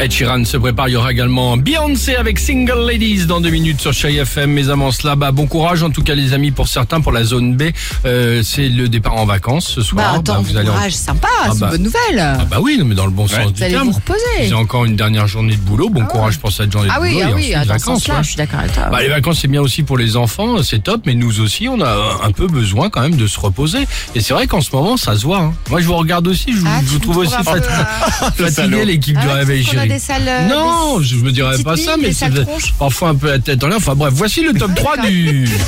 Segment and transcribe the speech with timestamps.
[0.00, 0.88] Ed Sheeran se prépare.
[0.88, 4.52] Il y aura également Beyoncé avec Single Ladies dans deux minutes sur Chai FM.
[4.52, 7.56] Mes amants là-bas, bon courage en tout cas les amis pour certains pour la zone
[7.56, 7.64] B.
[8.06, 10.12] Euh, c'est le départ en vacances ce soir.
[10.12, 11.66] Bah attends, Bah, vous courage, sympa, c'est bah.
[11.66, 12.18] une bonne nouvelle.
[12.40, 13.88] Ah bah oui, non, mais dans le bon sens vous du allez terme.
[13.88, 14.20] vous reposer.
[14.46, 15.88] J'ai encore une dernière journée de boulot.
[15.90, 17.24] Bon courage pour cette journée Ah de oui, boulot.
[17.26, 18.06] ah et oui, dans ce vacances.
[18.06, 18.14] ouais.
[18.22, 18.84] je suis d'accord avec toi.
[18.92, 21.80] Bah, les vacances, c'est bien aussi pour les enfants, c'est top, mais nous aussi, on
[21.80, 23.80] a un peu besoin quand même de se reposer.
[24.14, 25.40] Et c'est vrai qu'en ce moment, ça se voit.
[25.40, 25.54] hein.
[25.70, 28.84] Moi, je vous regarde aussi, je, vous- Ah, je vous tu trouve aussi euh, fatigué,
[28.84, 32.12] l'équipe Ah du ouais, réveil des euh, Non, des- je me dirais pas ça, mais
[32.12, 32.30] c'est
[32.78, 33.78] parfois un peu la tête en l'air.
[33.78, 35.48] Enfin bref, voici le top 3 du...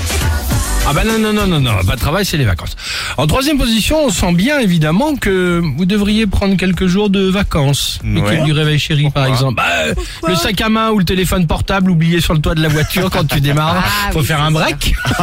[0.88, 2.74] Ah bah non, non, non, non, non, pas de travail, c'est les vacances.
[3.19, 8.01] En troisième position, on sent bien évidemment que vous devriez prendre quelques jours de vacances.
[8.02, 8.43] L'équipe Ouais.
[8.45, 9.56] du réveil chéri, par exemple.
[9.56, 9.95] Bah, euh,
[10.27, 13.09] le sac à main ou le téléphone portable oublié sur le toit de la voiture
[13.10, 13.84] quand tu démarres.
[13.84, 14.95] Ah Faut oui, faire un break.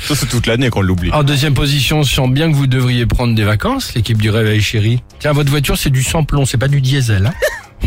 [0.00, 1.12] Ça, c'est toute l'année qu'on l'oublie.
[1.12, 4.60] En deuxième position, on sent bien que vous devriez prendre des vacances, l'équipe du réveil
[4.60, 5.02] chéri.
[5.20, 7.26] Tiens, votre voiture, c'est du sans-plomb, c'est pas du diesel.
[7.28, 7.34] Hein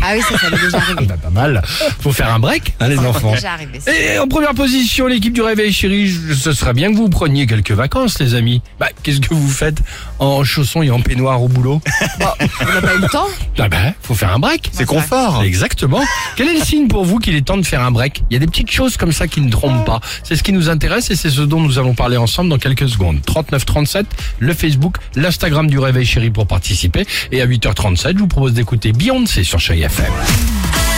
[0.06, 1.06] Ah oui, ça, ça m'est déjà Ah arrivé.
[1.06, 1.62] bah, pas mal.
[2.00, 3.32] Faut faire un break, hein, les enfants.
[3.32, 3.80] déjà arrivé.
[3.80, 3.90] ça.
[3.92, 7.46] Et en première position, l'équipe du Réveil Chéri, je- ce serait bien que vous preniez
[7.46, 8.60] quelques vacances, les amis.
[8.78, 9.78] Bah, qu'est-ce que vous faites
[10.18, 11.80] en chaussons et en peignoir au boulot
[12.20, 12.26] Bon,
[12.60, 13.26] on n'a pas eu le temps.
[13.58, 14.70] Ah bah, faut faire un break.
[14.72, 15.42] C'est confort.
[15.42, 16.02] Exactement.
[16.36, 18.22] Quel est le signe pour vous qu'il est temps de faire un break?
[18.30, 20.00] Il y a des petites choses comme ça qui ne trompent pas.
[20.22, 22.88] C'est ce qui nous intéresse et c'est ce dont nous allons parler ensemble dans quelques
[22.88, 23.20] secondes.
[23.24, 24.06] 3937,
[24.40, 27.06] le Facebook, l'Instagram du Réveil Chéri pour participer.
[27.32, 29.93] Et à 8h37, je vous propose d'écouter Beyoncé sur Chez FM.
[29.96, 30.93] FM.